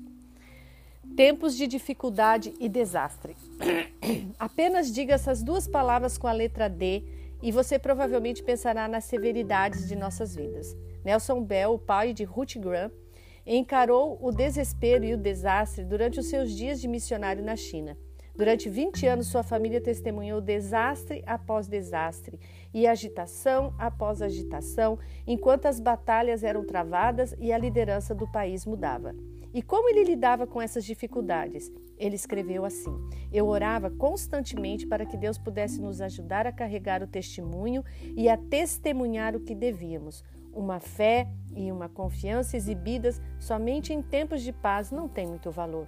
Tempos 1.17 1.57
de 1.57 1.67
dificuldade 1.67 2.53
e 2.61 2.69
desastre. 2.69 3.35
Apenas 4.39 4.89
diga 4.89 5.15
essas 5.15 5.43
duas 5.43 5.67
palavras 5.67 6.17
com 6.17 6.27
a 6.27 6.31
letra 6.31 6.69
D 6.69 7.03
e 7.41 7.51
você 7.51 7.79
provavelmente 7.79 8.43
pensará 8.43 8.87
nas 8.87 9.05
severidades 9.05 9.87
de 9.87 9.95
nossas 9.95 10.35
vidas. 10.35 10.75
Nelson 11.03 11.41
Bell, 11.43 11.73
o 11.73 11.79
pai 11.79 12.13
de 12.13 12.23
Ruth 12.23 12.57
Graham, 12.57 12.91
encarou 13.45 14.17
o 14.21 14.31
desespero 14.31 15.03
e 15.03 15.13
o 15.13 15.17
desastre 15.17 15.83
durante 15.83 16.19
os 16.19 16.27
seus 16.27 16.51
dias 16.51 16.79
de 16.79 16.87
missionário 16.87 17.43
na 17.43 17.55
China. 17.55 17.97
Durante 18.35 18.69
20 18.69 19.05
anos, 19.07 19.27
sua 19.27 19.43
família 19.43 19.81
testemunhou 19.81 20.39
desastre 20.39 21.21
após 21.25 21.67
desastre 21.67 22.39
e 22.73 22.87
agitação 22.87 23.73
após 23.77 24.21
agitação, 24.21 24.97
enquanto 25.27 25.65
as 25.65 25.79
batalhas 25.79 26.43
eram 26.43 26.65
travadas 26.65 27.35
e 27.39 27.51
a 27.51 27.57
liderança 27.57 28.15
do 28.15 28.31
país 28.31 28.65
mudava. 28.65 29.13
E 29.53 29.61
como 29.61 29.89
ele 29.89 30.03
lidava 30.03 30.47
com 30.47 30.61
essas 30.61 30.85
dificuldades? 30.85 31.71
Ele 31.97 32.15
escreveu 32.15 32.63
assim: 32.63 32.91
Eu 33.31 33.47
orava 33.47 33.89
constantemente 33.89 34.87
para 34.87 35.05
que 35.05 35.17
Deus 35.17 35.37
pudesse 35.37 35.81
nos 35.81 35.99
ajudar 35.99 36.47
a 36.47 36.51
carregar 36.51 37.03
o 37.03 37.07
testemunho 37.07 37.83
e 38.15 38.29
a 38.29 38.37
testemunhar 38.37 39.35
o 39.35 39.41
que 39.41 39.53
devíamos. 39.53 40.23
Uma 40.53 40.79
fé 40.79 41.29
e 41.55 41.71
uma 41.71 41.87
confiança 41.87 42.57
exibidas 42.57 43.21
somente 43.39 43.93
em 43.93 44.01
tempos 44.01 44.41
de 44.41 44.51
paz 44.51 44.91
não 44.91 45.07
tem 45.07 45.27
muito 45.27 45.51
valor. 45.51 45.87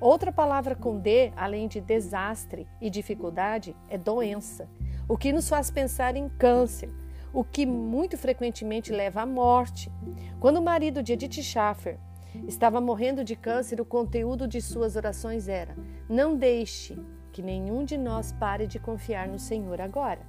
Outra 0.00 0.30
palavra 0.30 0.74
com 0.76 0.98
D, 0.98 1.32
além 1.36 1.66
de 1.66 1.80
desastre 1.80 2.66
e 2.80 2.88
dificuldade, 2.88 3.74
é 3.88 3.96
doença, 3.98 4.68
o 5.08 5.16
que 5.16 5.32
nos 5.32 5.48
faz 5.48 5.70
pensar 5.70 6.16
em 6.16 6.28
câncer, 6.28 6.90
o 7.32 7.42
que 7.42 7.66
muito 7.66 8.16
frequentemente 8.16 8.92
leva 8.92 9.22
à 9.22 9.26
morte. 9.26 9.90
Quando 10.38 10.58
o 10.58 10.62
marido 10.62 11.02
de 11.02 11.12
Edith 11.12 11.42
Schaffer 11.42 11.98
estava 12.46 12.80
morrendo 12.80 13.24
de 13.24 13.36
câncer, 13.36 13.80
o 13.80 13.84
conteúdo 13.84 14.46
de 14.46 14.60
suas 14.60 14.96
orações 14.96 15.48
era: 15.48 15.76
Não 16.08 16.36
deixe 16.36 16.98
que 17.32 17.42
nenhum 17.42 17.84
de 17.84 17.98
nós 17.98 18.32
pare 18.32 18.66
de 18.66 18.78
confiar 18.78 19.28
no 19.28 19.38
Senhor 19.38 19.80
agora. 19.80 20.20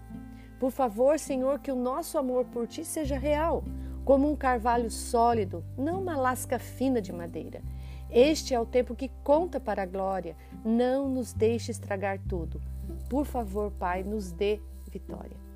Por 0.59 0.71
favor, 0.71 1.19
Senhor, 1.19 1.59
que 1.59 1.71
o 1.71 1.75
nosso 1.75 2.17
amor 2.17 2.45
por 2.45 2.67
ti 2.67 2.83
seja 2.83 3.17
real, 3.17 3.63
como 4.03 4.29
um 4.29 4.35
carvalho 4.35 4.89
sólido, 4.89 5.63
não 5.77 6.01
uma 6.01 6.17
lasca 6.17 6.57
fina 6.57 7.01
de 7.01 7.13
madeira. 7.13 7.61
Este 8.09 8.53
é 8.53 8.59
o 8.59 8.65
tempo 8.65 8.95
que 8.95 9.11
conta 9.23 9.59
para 9.59 9.83
a 9.83 9.85
glória. 9.85 10.35
Não 10.63 11.09
nos 11.09 11.33
deixe 11.33 11.71
estragar 11.71 12.19
tudo. 12.27 12.61
Por 13.09 13.25
favor, 13.25 13.71
Pai, 13.71 14.03
nos 14.03 14.31
dê 14.31 14.61
vitória. 14.89 15.46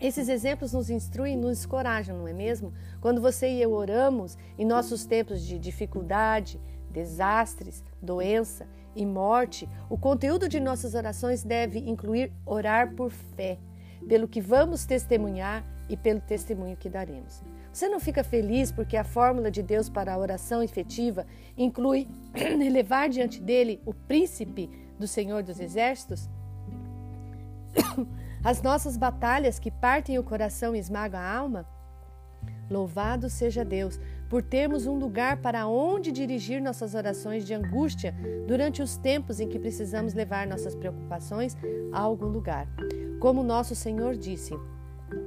Esses 0.00 0.28
exemplos 0.28 0.72
nos 0.72 0.90
instruem 0.90 1.36
nos 1.36 1.64
encorajam, 1.64 2.18
não 2.18 2.28
é 2.28 2.32
mesmo? 2.32 2.72
Quando 3.00 3.20
você 3.20 3.48
e 3.48 3.62
eu 3.62 3.72
oramos 3.72 4.36
em 4.58 4.64
nossos 4.64 5.06
tempos 5.06 5.42
de 5.42 5.58
dificuldade, 5.58 6.60
desastres, 6.90 7.82
doença 8.02 8.66
e 8.94 9.04
morte, 9.04 9.68
o 9.88 9.96
conteúdo 9.96 10.48
de 10.48 10.60
nossas 10.60 10.94
orações 10.94 11.42
deve 11.42 11.78
incluir 11.78 12.32
orar 12.44 12.94
por 12.94 13.10
fé 13.10 13.58
pelo 14.08 14.28
que 14.28 14.40
vamos 14.40 14.84
testemunhar 14.84 15.64
e 15.88 15.96
pelo 15.96 16.20
testemunho 16.20 16.76
que 16.76 16.88
daremos. 16.88 17.42
Você 17.72 17.88
não 17.88 17.98
fica 17.98 18.22
feliz 18.22 18.70
porque 18.70 18.96
a 18.96 19.04
fórmula 19.04 19.50
de 19.50 19.62
Deus 19.62 19.88
para 19.88 20.14
a 20.14 20.18
oração 20.18 20.62
efetiva 20.62 21.26
inclui 21.56 22.06
elevar 22.34 23.08
diante 23.08 23.40
dele 23.40 23.80
o 23.84 23.92
príncipe 23.92 24.70
do 24.98 25.08
Senhor 25.08 25.42
dos 25.42 25.58
Exércitos? 25.58 26.28
As 28.44 28.60
nossas 28.60 28.98
batalhas 28.98 29.58
que 29.58 29.70
partem 29.70 30.18
o 30.18 30.22
coração 30.22 30.76
e 30.76 30.78
esmagam 30.78 31.18
a 31.18 31.34
alma? 31.34 31.66
Louvado 32.70 33.30
seja 33.30 33.64
Deus 33.64 33.98
por 34.28 34.42
termos 34.42 34.86
um 34.86 34.98
lugar 34.98 35.38
para 35.38 35.66
onde 35.66 36.12
dirigir 36.12 36.60
nossas 36.60 36.94
orações 36.94 37.46
de 37.46 37.54
angústia 37.54 38.14
durante 38.46 38.82
os 38.82 38.98
tempos 38.98 39.40
em 39.40 39.48
que 39.48 39.58
precisamos 39.58 40.12
levar 40.12 40.46
nossas 40.46 40.74
preocupações 40.74 41.56
a 41.90 42.00
algum 42.00 42.26
lugar. 42.26 42.68
Como 43.18 43.42
nosso 43.42 43.74
Senhor 43.74 44.14
disse, 44.14 44.52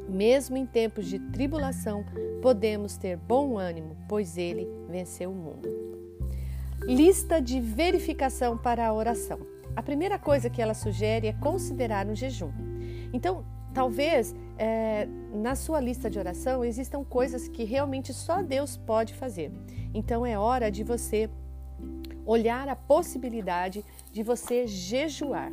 mesmo 0.08 0.56
em 0.56 0.68
tempos 0.68 1.08
de 1.08 1.18
tribulação, 1.18 2.06
podemos 2.40 2.98
ter 2.98 3.18
bom 3.18 3.58
ânimo, 3.58 3.98
pois 4.08 4.38
ele 4.38 4.68
venceu 4.88 5.32
o 5.32 5.36
mundo. 5.36 5.68
Lista 6.84 7.42
de 7.42 7.60
verificação 7.60 8.56
para 8.56 8.86
a 8.86 8.94
oração. 8.94 9.40
A 9.76 9.82
primeira 9.82 10.20
coisa 10.20 10.52
que 10.52 10.62
ela 10.62 10.76
sugere 10.76 11.28
é 11.28 11.34
considerar 11.34 12.06
um 12.06 12.16
jejum. 12.16 12.67
Então, 13.18 13.44
talvez 13.74 14.36
é, 14.60 15.08
na 15.34 15.56
sua 15.56 15.80
lista 15.80 16.08
de 16.08 16.20
oração 16.20 16.64
existam 16.64 17.04
coisas 17.04 17.48
que 17.48 17.64
realmente 17.64 18.14
só 18.14 18.44
Deus 18.44 18.78
pode 18.78 19.16
fazer. 19.16 19.52
Então, 19.92 20.24
é 20.24 20.38
hora 20.38 20.70
de 20.70 20.84
você 20.84 21.28
olhar 22.28 22.70
a 22.70 22.76
possibilidade 22.76 23.84
de 24.12 24.22
você 24.22 24.68
jejuar 24.68 25.52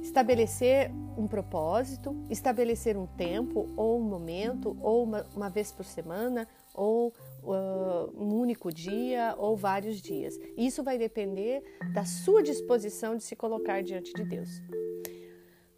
estabelecer 0.00 0.92
um 1.18 1.26
propósito, 1.26 2.16
estabelecer 2.30 2.96
um 2.96 3.06
tempo 3.06 3.68
ou 3.76 3.98
um 3.98 4.04
momento, 4.04 4.76
ou 4.80 5.02
uma, 5.02 5.26
uma 5.34 5.50
vez 5.50 5.72
por 5.72 5.84
semana, 5.84 6.46
ou 6.72 7.12
uh, 7.42 8.12
um 8.16 8.34
único 8.34 8.72
dia, 8.72 9.34
ou 9.36 9.56
vários 9.56 10.00
dias. 10.00 10.38
Isso 10.56 10.82
vai 10.84 10.96
depender 10.96 11.62
da 11.92 12.04
sua 12.04 12.40
disposição 12.40 13.16
de 13.16 13.24
se 13.24 13.34
colocar 13.34 13.82
diante 13.82 14.12
de 14.12 14.24
Deus. 14.24 14.62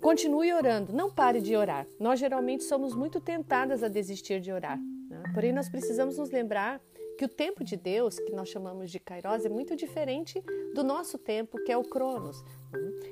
Continue 0.09 0.55
orando, 0.55 0.91
não 0.91 1.11
pare 1.11 1.39
de 1.39 1.55
orar. 1.55 1.87
Nós 2.01 2.19
geralmente 2.19 2.65
somos 2.65 2.95
muito 2.95 3.21
tentadas 3.21 3.83
a 3.83 3.89
desistir 3.89 4.41
de 4.41 4.51
orar. 4.51 4.81
Né? 4.81 5.23
Porém, 5.35 5.53
nós 5.53 5.69
precisamos 5.69 6.17
nos 6.17 6.31
lembrar 6.31 6.81
que 7.19 7.27
o 7.27 7.29
tempo 7.29 7.63
de 7.63 7.77
Deus, 7.77 8.19
que 8.19 8.33
nós 8.33 8.49
chamamos 8.49 8.91
de 8.91 8.99
Kairos, 8.99 9.45
é 9.45 9.51
muito 9.51 9.77
diferente 9.77 10.43
do 10.75 10.83
nosso 10.83 11.19
tempo, 11.19 11.63
que 11.63 11.71
é 11.71 11.77
o 11.77 11.85
Cronos. 11.85 12.43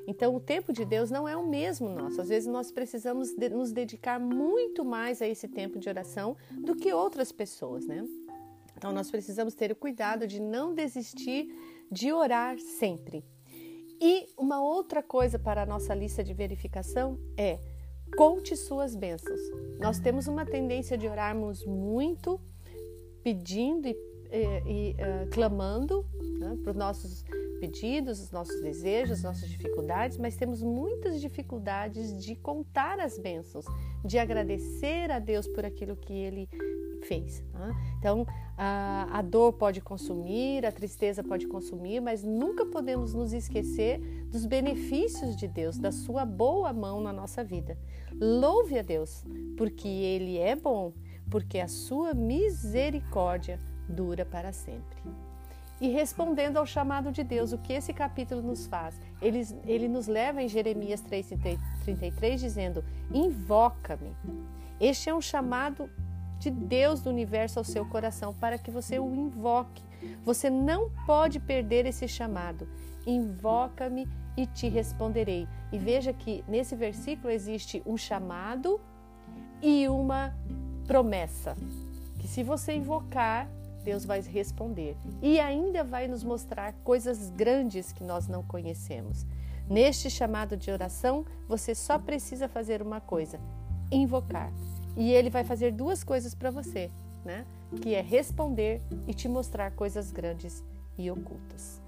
Então, 0.07 0.35
o 0.35 0.41
tempo 0.41 0.73
de 0.73 0.87
Deus 0.87 1.11
não 1.11 1.29
é 1.29 1.37
o 1.37 1.47
mesmo 1.47 1.91
nosso. 1.91 2.19
Às 2.19 2.31
vezes, 2.31 2.49
nós 2.49 2.73
precisamos 2.73 3.31
de, 3.35 3.51
nos 3.51 3.73
dedicar 3.73 4.19
muito 4.19 4.83
mais 4.83 5.21
a 5.21 5.29
esse 5.29 5.47
tempo 5.49 5.79
de 5.79 5.91
oração 5.91 6.35
do 6.65 6.75
que 6.75 6.95
outras 6.95 7.31
pessoas, 7.31 7.87
né? 7.87 8.09
Então, 8.75 8.91
nós 8.91 9.11
precisamos 9.11 9.55
ter 9.55 9.71
o 9.71 9.77
cuidado 9.77 10.27
de 10.27 10.41
não 10.41 10.73
desistir 10.73 11.55
de 11.93 12.11
orar 12.11 12.59
sempre. 12.59 13.23
E 14.01 14.29
uma 14.37 14.63
outra 14.63 15.03
coisa 15.03 15.39
para 15.39 15.63
a 15.63 15.67
nossa 15.67 15.95
lista 15.95 16.23
de 16.23 16.35
verificação 16.35 17.19
é 17.37 17.59
conte 18.17 18.57
suas 18.57 18.95
bênçãos. 18.95 19.41
Nós 19.79 19.99
temos 19.99 20.27
uma 20.27 20.45
tendência 20.45 20.97
de 20.97 21.09
orarmos 21.09 21.65
muito 21.65 22.41
pedindo 23.23 23.89
e, 23.89 23.97
e, 24.31 24.45
e 24.67 24.93
uh, 24.93 25.31
clamando 25.31 26.07
né, 26.39 26.57
para 26.63 26.71
os 26.71 26.77
nossos 26.77 27.25
pedidos, 27.59 28.21
os 28.21 28.31
nossos 28.31 28.61
desejos, 28.61 29.19
as 29.19 29.23
nossas 29.23 29.49
dificuldades, 29.49 30.19
mas 30.19 30.37
temos 30.37 30.63
muitas 30.63 31.21
dificuldades 31.21 32.23
de 32.23 32.37
contar 32.37 33.01
as 33.01 33.19
bênçãos, 33.19 33.65
de 34.05 34.19
agradecer 34.19 35.11
a 35.11 35.19
Deus 35.19 35.49
por 35.49 35.65
aquilo 35.65 35.97
que 35.97 36.13
Ele 36.13 36.49
fez. 37.07 37.43
Né? 37.53 37.75
Então, 37.99 38.27
a, 38.57 39.19
a 39.19 39.23
dor 39.23 39.53
pode 39.53 39.81
consumir, 39.81 40.65
a 40.65 40.73
tristeza 40.73 41.23
pode 41.23 41.47
consumir, 41.47 42.01
mas 42.01 42.23
nunca 42.23 42.67
podemos 42.67 43.15
nos 43.15 43.33
esquecer 43.33 43.99
dos 44.31 44.47
benefícios 44.47 45.37
de 45.37 45.47
Deus, 45.47 45.79
da 45.79 45.93
Sua 45.93 46.25
boa 46.25 46.73
mão 46.73 47.01
na 47.01 47.13
nossa 47.13 47.43
vida. 47.43 47.79
Louve 48.21 48.79
a 48.79 48.83
Deus, 48.83 49.25
porque 49.57 49.89
Ele 49.89 50.39
é 50.39 50.55
bom 50.55 50.93
porque 51.31 51.59
a 51.59 51.69
sua 51.69 52.15
misericórdia 52.15 53.59
dura 53.89 54.25
para 54.25 54.53
sempre. 54.53 54.97
E 55.81 55.89
respondendo 55.89 56.57
ao 56.57 56.65
chamado 56.65 57.13
de 57.13 57.23
Deus, 57.23 57.53
o 57.53 57.59
que 57.59 57.73
esse 57.73 57.93
capítulo 57.93 58.41
nos 58.41 58.67
faz? 58.67 58.99
Ele, 59.21 59.47
ele 59.67 59.89
nos 59.89 60.07
leva 60.07 60.43
em 60.43 60.49
Jeremias 60.49 61.03
3,33 61.03 62.37
dizendo: 62.37 62.83
Invoca-me. 63.13 64.17
Este 64.81 65.11
é 65.11 65.15
um 65.15 65.21
chamado 65.21 65.91
de 66.39 66.51
Deus 66.51 67.01
do 67.01 67.11
universo 67.11 67.59
ao 67.59 67.65
seu 67.65 67.87
coração 67.87 68.35
para 68.35 68.59
que 68.59 68.71
você 68.71 68.99
o 68.99 69.15
invoque. 69.15 69.83
Você 70.25 70.51
não 70.51 70.91
pode 71.07 71.41
perder 71.41 71.87
esse 71.87 72.07
chamado. 72.07 72.69
Invoca-me 73.07 74.09
e 74.37 74.47
te 74.47 74.69
responderei. 74.69 75.49
E 75.73 75.79
veja 75.79 76.13
que 76.13 76.45
nesse 76.47 76.77
versículo 76.77 77.31
existe 77.31 77.83
um 77.87 77.97
chamado 77.97 78.81
e 79.63 79.89
uma 79.89 80.35
promessa 80.87 81.57
que 82.27 82.33
se 82.33 82.43
você 82.43 82.75
invocar, 82.75 83.49
Deus 83.85 84.05
vai 84.05 84.21
responder 84.21 84.97
e 85.23 85.39
ainda 85.39 85.85
vai 85.85 86.09
nos 86.09 86.25
mostrar 86.25 86.73
coisas 86.83 87.31
grandes 87.31 87.93
que 87.93 88.03
nós 88.03 88.27
não 88.27 88.43
conhecemos. 88.43 89.25
Neste 89.71 90.11
chamado 90.11 90.57
de 90.57 90.71
oração, 90.71 91.25
você 91.49 91.73
só 91.73 91.99
precisa 91.99 92.49
fazer 92.49 92.83
uma 92.83 93.01
coisa: 93.01 93.39
invocar. 93.93 94.53
E 94.97 95.13
ele 95.13 95.29
vai 95.29 95.45
fazer 95.45 95.73
duas 95.73 96.03
coisas 96.03 96.35
para 96.35 96.51
você, 96.51 96.91
né? 97.25 97.45
Que 97.83 97.95
é 97.95 98.01
responder 98.01 98.81
e 99.07 99.13
te 99.13 99.29
mostrar 99.29 99.71
coisas 99.73 100.11
grandes 100.11 100.65
e 100.97 101.11
ocultas. 101.11 101.83